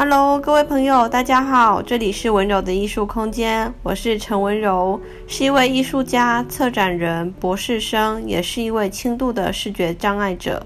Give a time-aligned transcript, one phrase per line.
[0.00, 10.64] Hello，各位朋友，大家好，这里是温柔的艺术空间，我是陈温柔，是一位艺术家、策展人、博士生，也是一位轻度的视觉障碍者。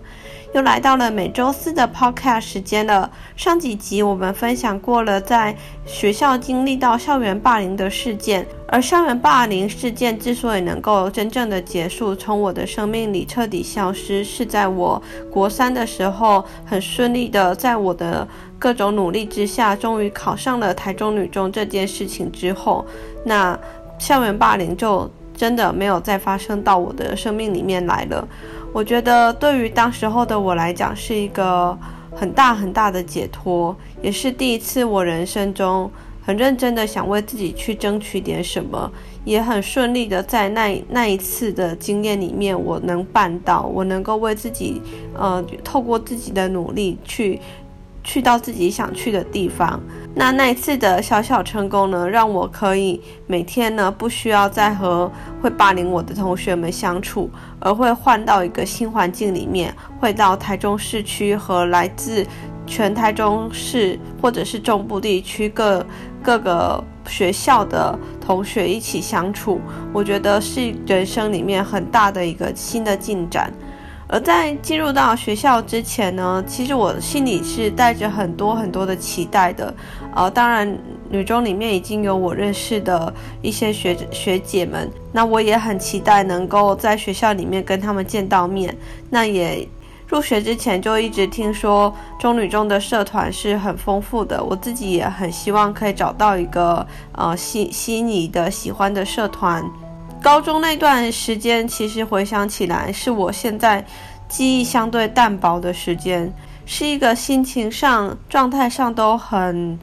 [0.53, 3.11] 又来到了每周四的 Podcast 时间了。
[3.37, 18.29] 上几集我们分享过了在学校经历到校园霸凌的事件，而校园霸凌事件之所以能够真正的结束，从我的生命里彻底消失，是在我国三的时候，很顺利的在我的
[18.59, 22.85] 各种努力之下，终于考上了台中女中这件事情之后，
[23.25, 23.59] 那
[23.99, 28.29] 校园霸凌就真的没有再发生到我的生命里面来了。
[28.73, 31.79] 我觉得对于当时候的我来讲，是一个
[32.15, 35.91] 很大很大的解脱，也是第一次我人生中
[36.25, 38.91] 很认真的想为自己去争取点什么，
[39.25, 44.81] 也很顺利的在那那一次的经验里面，我能办到，我能够为自己，
[45.15, 47.39] 呃，透过自己的努力去。
[48.05, 49.81] 去到自己想去的地方，
[50.15, 55.11] 那那一次的小小成功呢，让我可以每天呢不需要再和
[55.41, 62.27] 会霸凌我的同学们相处，而会换到一个新环境里面，会到台中市区和来自
[62.67, 65.85] 全台中市或者是中部地区各
[66.23, 69.61] 各个学校的同学一起相处，
[69.95, 73.51] 我觉得是人生里面很大的一个新的进展。
[74.09, 79.75] 而在进入到学校之前呢，其实我心里是带着很多很多的期待的。
[80.15, 88.77] 呃，当然，女中里面已经有我认识的一些学学姐们，那我也很期待能够在学校里面跟他们见到面。
[89.11, 89.67] 那也
[90.07, 99.65] 入学之前就一直听说中女中的社团是很丰富的，我自己也很希望可以找到一个呃心心仪的喜欢的社团。
[100.23, 103.85] 高中那段时间，其实回想起来，是我现在
[104.29, 106.33] 记忆相对淡薄的时间，
[106.65, 109.77] 是一个心情上、状态上都很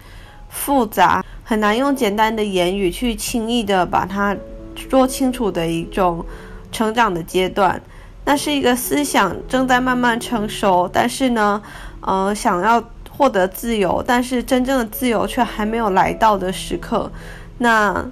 [0.50, 4.36] 复杂，很难用简单的言语去轻易的把它
[4.76, 6.26] 说清楚的一种
[6.72, 7.82] 成长的阶段。
[8.26, 11.62] 那是一个思想正在慢慢成熟，但是呢，
[12.02, 17.12] 呃，想要获得自由，但是真正的自由却还没有来到的时刻。
[17.60, 18.06] 那。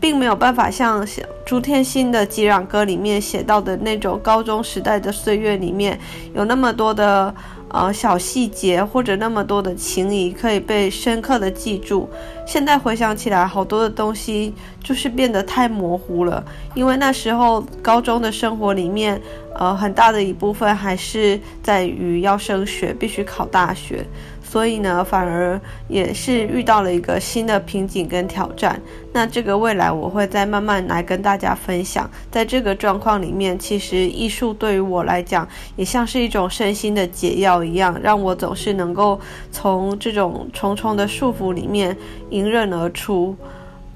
[0.00, 1.06] 并没有办法像
[1.44, 5.98] 朱天心的《击壤歌》里面写到的那种高中时代的岁月里面
[6.34, 7.34] 有那么多的
[7.68, 12.08] 呃小细节或者那么多的情谊可以被深刻的记住。
[12.46, 14.52] 现在回想起来，好多的东西
[14.82, 16.42] 就是变得太模糊了，
[16.74, 19.20] 因为那时候高中的生活里面，
[19.54, 24.04] 呃，很大的一部分还是在于要升学，必须考大学。
[24.50, 28.82] 所以呢，反而也是遇到了一个新的瓶颈跟挑战。
[29.12, 32.10] 那这个未来我会再慢慢来跟大家分享。
[32.32, 35.46] 在这个状况里面，其实艺术对于我来讲，
[35.76, 39.20] 也像是一种身心的解药一样，让我总是能够
[39.52, 41.96] 从这种重重的束缚里面
[42.30, 43.36] 迎刃而出。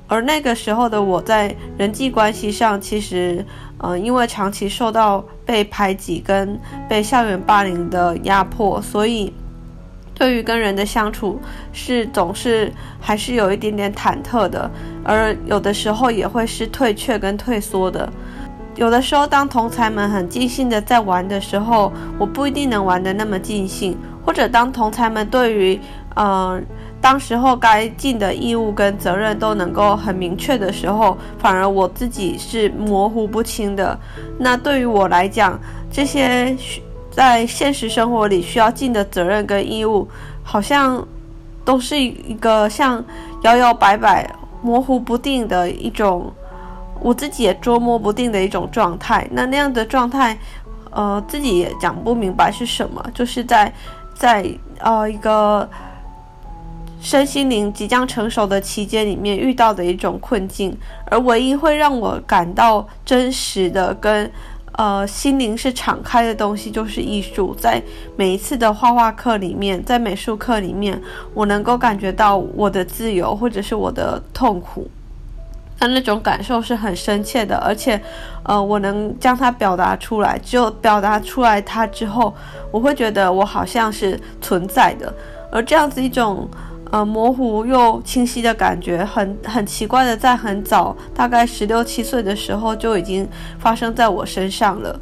[0.07, 3.45] 而那个时候的我在人际关系上，其实，
[3.79, 6.57] 嗯、因为长期受到被排挤跟
[6.89, 9.35] 被校园霸凌的压迫，所以。
[10.15, 11.41] 对于跟人的相处
[11.73, 14.71] 是总是还是有一点点忐忑的，
[15.03, 18.09] 而有的时候也会是退却跟退缩的。
[18.77, 23.95] 有的时候，当同才们很尽兴的在玩的时候，我不一定能玩得那么尽兴；
[24.25, 25.79] 或者当同才们对于
[26.17, 26.65] 嗯、
[27.01, 33.99] 当时候该尽的义务跟责任都能够很明确的时候，反而我自己是模糊不清的。
[34.39, 35.59] 那对于我来讲，
[35.91, 36.57] 这些。
[37.15, 40.09] 在现实生活里需要尽的责任跟义务，
[40.43, 41.07] 好像
[41.65, 43.03] 都是一个像
[43.43, 44.29] 摇摇摆摆、
[44.61, 46.33] 模糊不定的一种，
[47.01, 49.29] 我自己也捉摸不定的一种状态。
[49.31, 50.37] 那那样的状态，
[50.91, 53.73] 呃，自己也讲不明白是什么，就是在
[54.13, 54.45] 在
[54.81, 55.69] 呃一个
[57.01, 60.77] 身心灵即将成熟的期间里面遇到的一种困境，
[61.07, 64.29] 而唯一会让我感到真实的跟。
[64.77, 67.55] 呃，心灵是敞开的东西，就是艺术。
[67.59, 67.81] 在
[68.17, 71.01] 每一次的画画课里面，在美术课里面，
[71.33, 74.91] 我能够感觉到我的自由，或者是我的痛苦，
[75.79, 78.01] 那那种感受是很深切的，而且，
[78.43, 80.39] 呃，我能将它表达出来。
[80.39, 82.35] 只有表达出来它之后，
[82.73, 85.15] 我会觉得我好像是存在的，
[85.53, 86.49] 而这样子一种。
[86.95, 94.97] 呃，模糊又清晰的感觉，很很奇怪的，在很早，大概十六七岁的时候就已经发生在我身上了。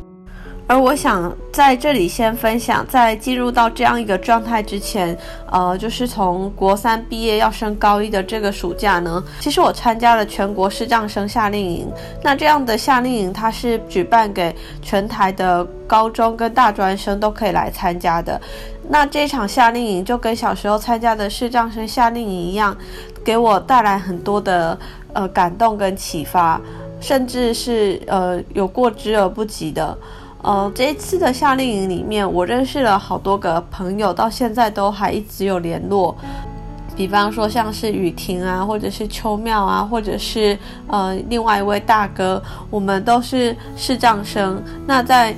[0.66, 5.14] 而我想在这里先分享，在进入到这样一个状态之前，
[5.50, 11.86] 呃，就是从国三毕业要升高一的这个暑假呢，其实我参加了全国视障生夏令营。
[12.22, 18.40] 那这样的夏令营，它是举办给全台的高中跟大专生都可以来参加的。
[18.88, 22.76] 那这场夏令营就跟小时候参加的视障生夏令营一样，
[23.24, 24.78] 给我带来很多的
[25.12, 26.60] 呃感动跟启发，
[27.00, 29.96] 甚至是呃有过之而不及的。
[30.42, 36.14] 呃，这一次的夏令营里面，我认识了好多个朋友，到现在都还一直有联络。
[36.96, 40.58] 比方说像是雨婷啊，或者是秋妙啊，或者是
[40.88, 44.62] 呃另外一位大哥，我们都是视障生。
[44.84, 45.34] 那在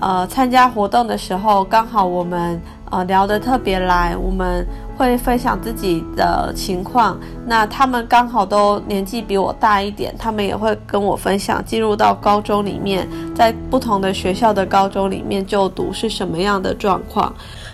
[0.00, 2.60] 呃参加活动的时候，刚好我们
[2.90, 4.66] 啊聊得特别来，我们。
[4.98, 17.30] 会分享自己的情况，那他们刚好都年纪比我大一点，他们也会跟我分享进入到高中里面，在不同的学校的高中里面就读是什么样的状况。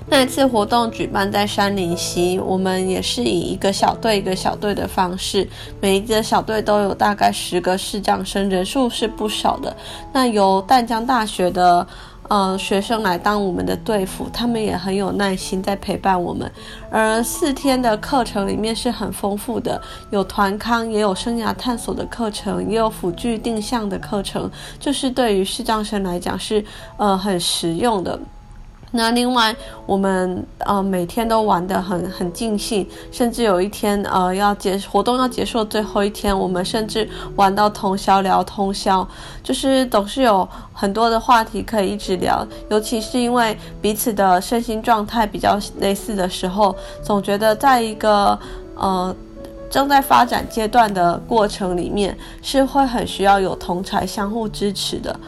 [0.08, 5.48] 那一次活动举办在山林溪，我们也是以一个小队一个小队的方式，
[5.80, 9.74] 每一个小队都有大概十个视障生，人数是不少的。
[10.12, 11.86] 那由淡江大学的。
[12.28, 16.50] 呃，学生来当我们的队辅，他们也很有耐心在陪伴我们。
[16.90, 19.78] 而四天的课程里面是很丰富的，
[20.10, 26.64] 有团康，也有生涯探索的课程，也有辅具定向的课程，就是对于视障生来讲是
[26.96, 28.18] 呃很实用的。
[28.94, 29.56] 那另外，
[29.86, 39.06] 我们呃每天都玩得很很尽兴，甚至有一天呃要结活动要结束最后一天，我们甚至玩到通宵聊通宵，
[39.42, 42.46] 就是总是有很多的话题可以一直聊。
[42.68, 48.38] 尤其是因为彼此的身心状态比较类似的时候，总觉得在一个
[48.76, 49.16] 呃
[49.70, 55.18] 正在发展阶段的过程里面，是会很需要有同侪相互支持的。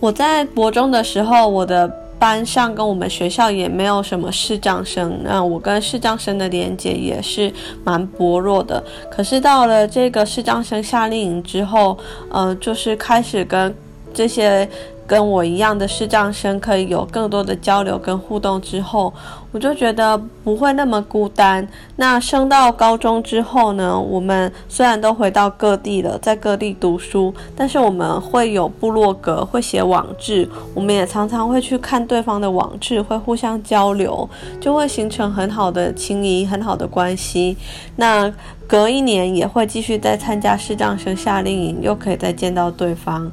[0.00, 1.88] 我在国中的时候，我的。
[2.18, 7.52] 班上跟我们学校也没有什么视障生，那我跟视障生的连接也是
[7.84, 8.82] 蛮薄弱的。
[9.10, 11.96] 可是到了这个视障生夏令营之后，
[12.30, 13.74] 呃，就是开始跟
[14.12, 14.68] 这些。
[15.08, 19.12] 跟我一样的视障生可以有更多的交流跟互动之后，
[19.50, 21.66] 我就觉得不会那么孤单。
[21.96, 34.28] 那升到高中之后呢，我们虽然都回到各地了，在各地读书，但是我们会有部落格，会写网志，我们也常常会去看对方的网志，会互相交流，
[34.60, 37.56] 就会形成很好的情谊，很好的关系。
[37.96, 38.30] 那
[38.66, 43.32] 隔一年也会继续再参加视障生夏令营，又可以再见到对方。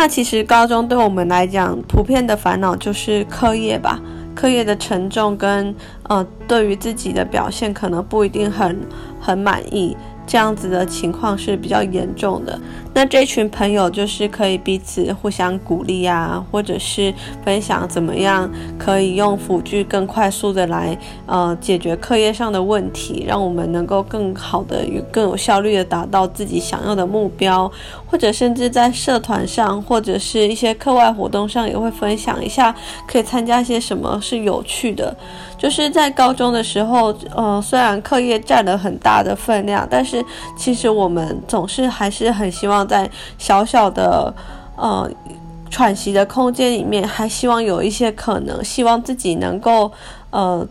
[0.00, 4.00] 那其实高中对我们来讲，普遍的烦恼就是课业吧，
[4.32, 5.74] 课业的沉重跟
[6.04, 8.80] 呃，对于自己的表现可能不一定很
[9.20, 9.96] 很满意。
[10.28, 12.60] 这样子的情况是比较严重的。
[12.94, 17.14] 那这群朋友就是可以彼此互相鼓励啊，或者是
[17.44, 27.70] 分享怎么样可以用辅具更快速的来呃解决课业上的问题，让我们能够更好的、更有效率的达到自己想要的目标，
[28.06, 32.74] 或者甚至在社团上或者是一些课外活动上也会分享一下，
[33.06, 35.16] 可以参加些什么是有趣的。
[35.56, 40.17] 就是在高中的时候，呃，虽然课业占了很大的分量，但是
[40.56, 44.32] 其实我们总是还是很希望在小小的
[44.76, 45.10] 呃
[45.70, 49.90] 喘息的空间里面，还希望有一些可能，希望自己能够
[50.30, 50.66] 呃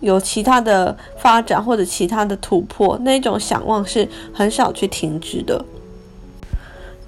[0.00, 5.64] 有其他的发展或者其他的突破，那种想望是很少去停止的。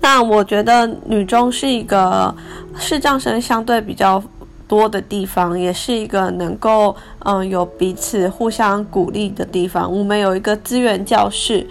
[0.01, 2.35] 那我觉得女中是一个
[2.79, 4.23] 视障生相对比较
[4.69, 9.93] 多的地方，也是一个能够嗯、有彼此互相鼓励的地方。
[9.93, 11.67] 我们有一个资源教室，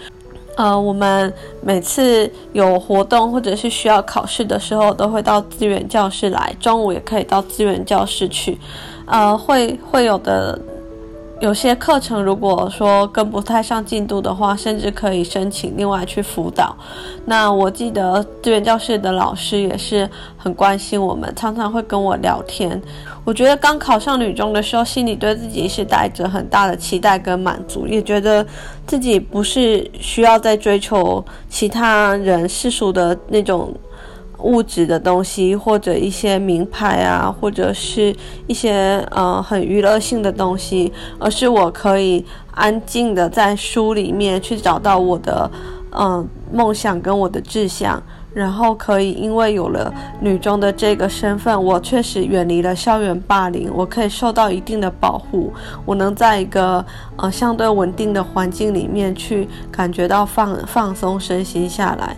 [0.55, 6.55] 呃，我们每次有活动或者是需要考试的时候，都会到资源教室来。
[6.59, 8.57] 中午也可以到资源教室去，
[9.05, 10.59] 呃，会会有的。
[11.41, 16.75] 有些课程如果说跟不太上进度的话，甚至可以申请另外去辅导。
[17.25, 22.81] 那我记得资源教室的老师也是很关心我们，常常会跟我聊天。
[23.25, 28.45] 我觉得刚考上女中的时候，心里对自己是带着很大的期待跟满足，也觉得
[28.87, 33.73] 自己不是需要再追求其他人世俗的那种。
[34.45, 45.49] 物质的东西，或者一些名牌啊，或者是一些呃很娱乐性的东西，而是我可以安静的在书里面去找到我的
[45.97, 55.53] 嗯、梦想跟我的志向，然后可以因为有了女中的这个身份，我确实远离了校园霸凌，我可以受到一定的保护，
[55.85, 56.85] 我能在一个
[57.15, 62.15] 呃相对稳定的环境里面去感觉到放放松身心下来。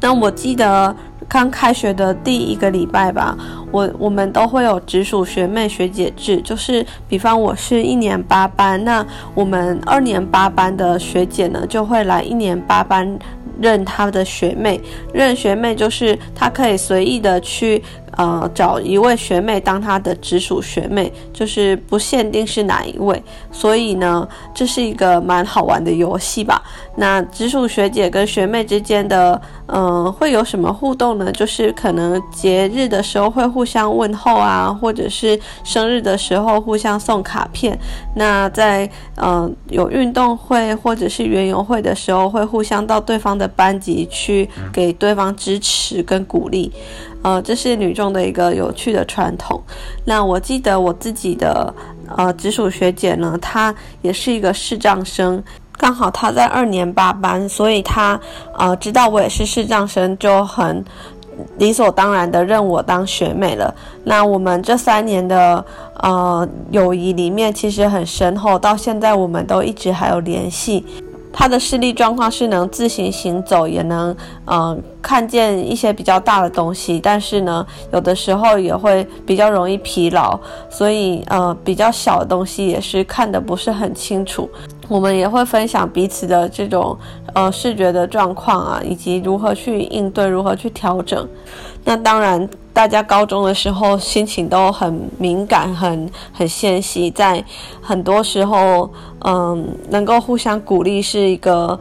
[0.00, 0.94] 那我记得。
[1.28, 3.36] 刚开学的第一个礼拜吧，
[3.70, 13.18] 我我们都会有直属学妹学姐制，就是比方我是一年八班，那我们二年八班的学姐呢就会来一年八班
[13.60, 14.80] 认她的学妹，
[15.12, 17.82] 认学妹就是她可以随意的去。
[18.18, 23.22] 呃，找一位学妹当她的直属学妹，就是不限定是哪一位，
[23.52, 26.60] 所以呢，这是一个蛮好玩的游戏吧。
[26.96, 31.30] 那直属学姐跟学妹之间的，呃，会有什么互动呢？
[31.30, 37.78] 就是可能节日的时候会互相问候啊，或者是生日的时候互相送卡片。
[38.16, 46.72] 那在呃有运动会或者是园游会的时候，会互相到对方的班级去给对方支持跟鼓励。
[47.22, 49.60] 呃，这是女中的一个有趣的传统。
[50.04, 51.72] 那我记得我自己的
[52.16, 55.42] 呃直属学姐呢，她也是一个视障生，
[55.76, 58.18] 刚好她在二年八班，所以她
[58.56, 60.84] 呃知道我也是视障生，就很
[61.58, 63.74] 理所当然的认我当学妹了。
[64.04, 65.64] 那我们这三年的
[66.00, 70.84] 呃友谊里面其实很深厚，到现在我们都一直还有联系。
[71.32, 74.14] 他的视力状况是能自行行走，也能
[74.46, 80.38] 嗯、看见一些比较大的东西，但是呢，有的时候也会比较容易疲劳，
[80.70, 84.48] 所以呃比较小的东西也是看得不是很清楚。
[84.88, 86.96] 我们也会分享彼此的这种
[87.34, 91.28] 呃视觉的状况啊，以及如何去应对，如何去调整。
[91.88, 92.46] 那当然。
[92.70, 97.44] 大家高中的时候心情都很敏感，很很纤细，在
[97.82, 98.88] 很多时候，
[99.24, 101.76] 嗯，能够互相鼓励是一个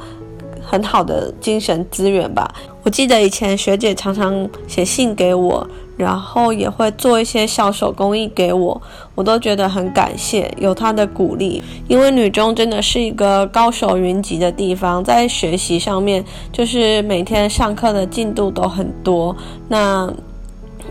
[0.59, 2.51] 很好的精神资源吧。
[2.81, 8.79] 我记得以前学姐常常写信给我，然后也会做一些小手工艺给我，
[9.15, 11.61] 我都觉得很感谢，有他的鼓励。
[11.87, 19.35] 因为女中真的是一个高手云集的地方，在学习上面，就是每天上课的进度都很多。
[19.67, 20.07] 那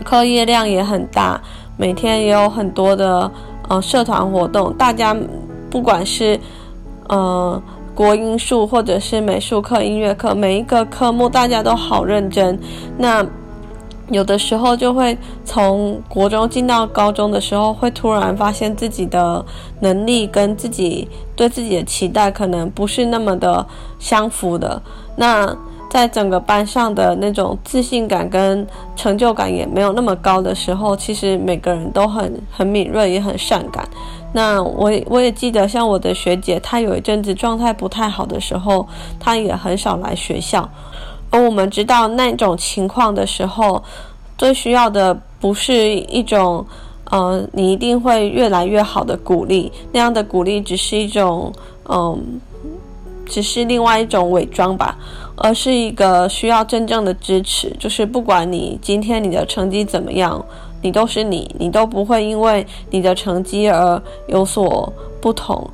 [0.03, 1.41] 课业量也很大，
[1.77, 3.31] 每天也有很多的
[3.69, 4.73] 呃社团活动。
[4.73, 5.15] 大家
[5.69, 6.39] 不管是
[7.07, 7.61] 呃
[7.95, 12.59] 国英数或者是美术课、音乐课，每一个科目大家都好认真。
[12.97, 13.25] 那
[14.09, 19.43] 有的时候就会从国中进到高中的时候，会突然发现自己的
[19.81, 23.65] 能力跟自己对自己的期待可能不是那么的
[23.99, 24.81] 相符的。
[25.15, 25.55] 那
[25.89, 33.87] 在整个班上的那种自信感跟成就感也没有那么高的时候，其实每个人都很很敏锐，也很善感。
[34.33, 38.85] 那我我也记得，像我的学姐，她有一阵子状态不太好的时候，
[39.19, 40.69] 她也很少来学校。
[41.37, 43.83] 我们知道那种情况的时候，
[44.37, 46.65] 最需要的不是一种，
[47.11, 51.51] 呃，你一定会越来越好的鼓励，那样的鼓励只是一种，
[51.89, 52.39] 嗯、
[53.25, 54.97] 只是另外一种伪装吧。
[55.39, 60.43] 而是一个需要真正的支持，就是不管你今天你的成绩怎么样，
[60.81, 64.91] 你都是你，你都不会因为你的成绩而有所
[65.21, 65.69] 不同，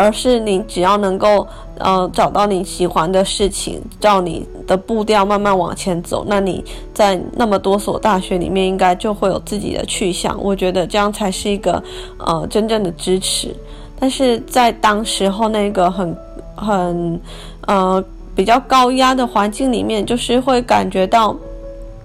[0.00, 1.46] 而是你只要能够
[1.78, 6.64] 呃找到你喜欢的事情，照你的步调慢慢往前走，那你
[6.94, 10.42] 在那么多所大学里面应该就会有自己的去向。
[10.42, 11.82] 我觉得这样才是一个
[12.18, 13.54] 呃真正的支持。
[13.98, 16.16] 但是在当时候那个很
[16.56, 17.20] 很
[17.66, 18.02] 呃。
[18.32, 21.36] 比较高压的环境里面，就是会感觉到，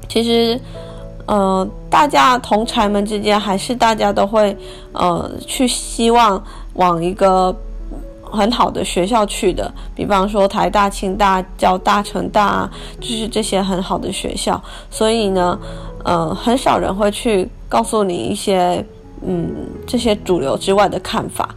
[0.09, 0.59] 其实，
[1.27, 4.57] 呃，大家同侪们之间，还是大家都会，
[4.91, 7.55] 呃，去希望往一个
[8.32, 9.74] 很好的学校去的。
[9.96, 14.62] 比方说台大、清大、交大、成大，就是这些很好的学校。
[14.89, 15.58] 所以呢，
[16.03, 18.86] 呃，很少人会去告诉你一些，
[19.25, 21.50] 嗯，这些主流之外的看法。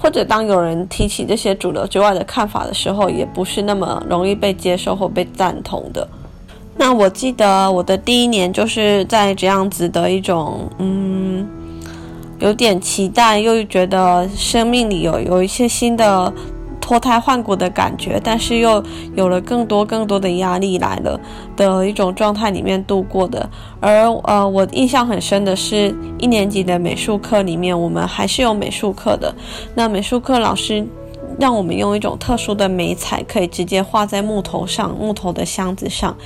[0.00, 6.08] 或者当有人提起这些主流之外的看法的时候，也不是那么容易被接受或被赞同的。
[6.76, 11.46] 那我记得我的第一年就是在这样子的一种，嗯，
[12.42, 16.30] 有点期待，又觉得生命里有有一些新的。
[16.84, 18.82] 脱胎换骨的感觉，但是又
[19.14, 21.18] 有了更多更多的压力来了
[21.56, 23.48] 的一种状态里面度过的。
[23.80, 29.32] 而呃，我印象很深的是一年级的美术课里面，我们还是有美术课的。
[29.76, 30.84] 那美术课老师
[31.38, 36.16] 让我们用一种特殊的媒材，可以直接画在木头上，木头的箱子上。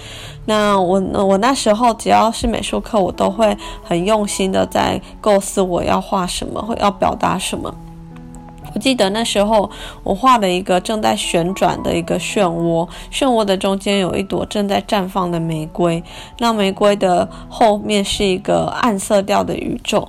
[0.44, 7.74] 那我我那时候只要是美术课，我都会很用心的在构思我要画什么，或要表达什么。
[8.74, 9.70] 我记得那时候，
[10.02, 16.02] 我画了一个正在旋转的一个漩涡，漩涡的中间有一朵正在绽放的玫瑰，
[16.38, 20.06] 那玫瑰的后面是一个暗色调的宇宙。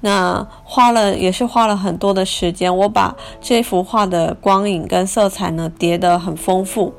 [0.00, 6.92] 那花了也是花了很多的时间，我把这幅画的光影跟色彩呢叠得很丰富。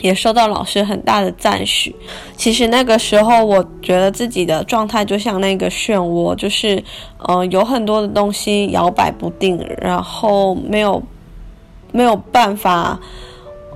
[0.00, 1.94] 也受到老师很大的赞许。
[2.36, 6.82] 其实那个时候，我觉得自己的状态就像那个漩涡，就是
[7.18, 11.02] 呃有很多的东西摇摆不定，然后没有
[11.92, 13.00] 没有办法。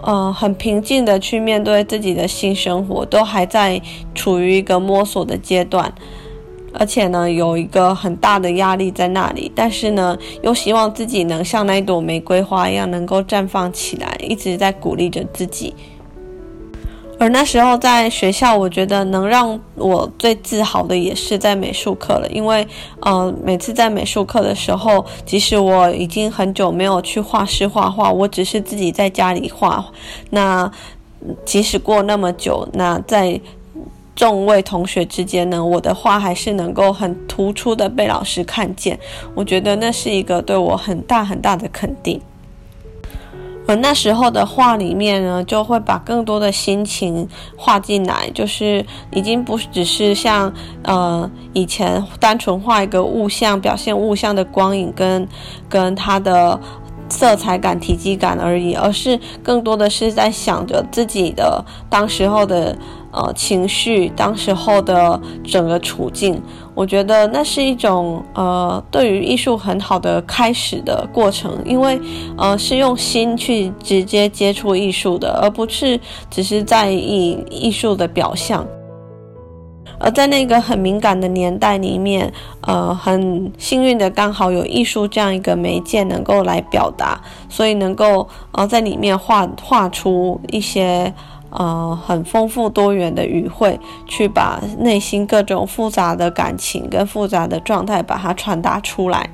[0.01, 3.83] 呃，很平静的去面对自己的新生活，都还在
[4.15, 5.93] 处于一个摸索的阶段，
[6.79, 15.75] 而且呢，有一个很大的压力在那里，但是呢，又希望自己能像那一朵玫瑰花一样，能够绽放起来，一直在鼓励着自己。
[17.21, 22.65] 而那时候在学校，我觉得能让我最自豪的也是在美术课了，因为，
[23.01, 29.85] 呃，每次在美术课的时候，即使我已经很久没有去画室画画，我只是自己在家里画，
[30.31, 30.71] 那
[31.45, 33.41] 即使过那么久，那在
[34.19, 38.99] 众位同学之间呢，我的画还是能够很突出的被老师看见，
[39.37, 42.21] 我觉得那是一个对我很大很大的肯定。
[43.69, 55.29] 而那时候的画里面呢，就会把更多的心情画进来，就是已经不只是像呃以前单纯画一个物象，表现物象的光影跟
[55.69, 56.59] 跟它的
[57.09, 62.77] 色彩感、体积感而已，而是更多的是在想着自己的当时候的。
[63.11, 66.41] 呃，情绪当时候的整个处境，
[66.75, 71.99] 我觉得那是一种呃，对于艺术很好的开始的过程，因为
[72.37, 75.99] 呃，是用心去直接接触艺术的，而不是
[76.31, 78.67] 只是在意艺术的表象。
[80.01, 91.13] 而在那个很敏感的年代里面，呃，很幸运的刚好有艺术这样一个媒介能够来表达，所以能够呃在里面画画出一些。
[91.51, 99.29] 呃，很丰富多元的语汇，去把内心各种复杂的感情跟复杂的状态，把它传达出来。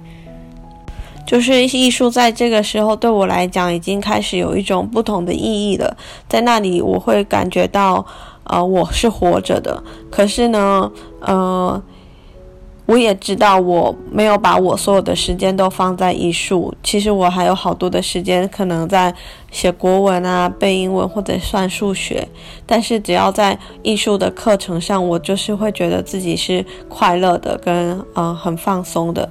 [1.27, 5.97] 就是艺术在这个时候对我来讲，已经开始有一种不同的意义了。
[6.29, 8.05] 在那里，我会感觉到，
[8.45, 9.83] 呃，我是活着的。
[10.11, 10.91] 可是呢，
[11.21, 11.83] 呃。
[12.87, 19.15] 我也知道我没有把我所有的时间都放在艺术，其实我还有好多的时间可能在
[19.51, 22.29] 写国文啊、背英文或者算数学。
[22.67, 29.27] 但是只要在艺术的课程上，我就是会觉得自己是快乐的，跟呃很放松的。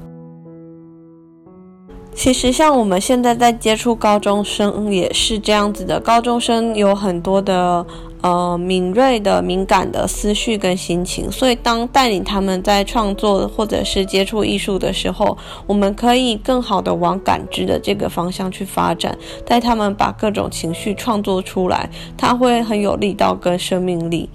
[2.16, 7.86] 其实像我们现在在接触高中生也是这样子的，高中生有很多的。
[8.24, 24.30] 呃，敏锐的、敏感的思绪跟心情，所以当带领他们在创作或者是接触艺术的时候，我们可以更好的往感知的这个方向去发展，带他们把各种情绪创作出来，它会很有力道跟生命力。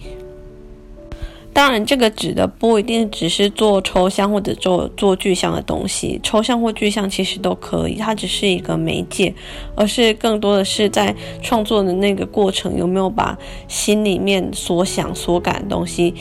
[1.59, 9.35] 当然，这个指的不一定只是做抽象或者做做具象的东西，抽象或具象其实都可以，它只是一个媒介，
[9.75, 16.15] 而是更多的是在创作的那个过程有没有把心里面所想所感的东西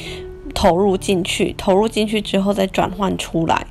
[0.56, 3.68] 投入进去，投入进去之后再转换出来。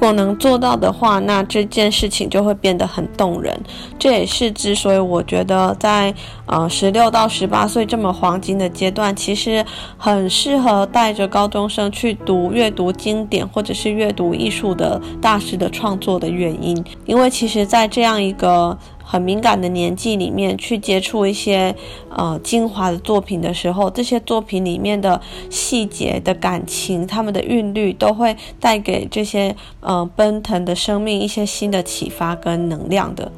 [0.00, 3.54] 如果能做到的话，那这件事情就会变得很动人。
[3.98, 6.14] 这也是之所以我觉得在
[6.46, 9.62] 呃十六到十八岁这么黄金的阶段，其实
[9.98, 16.82] 很适合带着高中生去读阅读经典或者是阅读艺术的大师的创作的原因。
[17.04, 18.78] 因为其实，在这样一个
[19.10, 21.74] 很敏感的年纪里面去接触一些
[22.10, 25.20] 呃精华的作品的时候，这些作品里面的
[25.50, 33.32] 细节的感情，他们的韵律都会带给这些呃奔腾的生命一些新的启发跟能量的。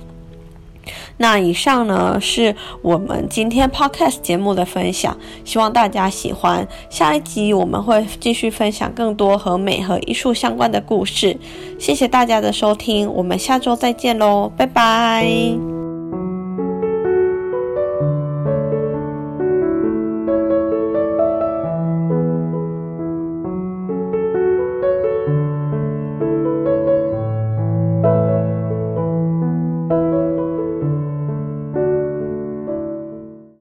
[1.18, 6.66] 那以上呢是我们今天 Podcast 节目的分享，希望大家喜欢。
[6.90, 11.36] 下一集我们会继续分享更多和美和艺术相关的故事。
[11.78, 15.81] 谢谢大家的收听，我们下周再见喽，拜拜。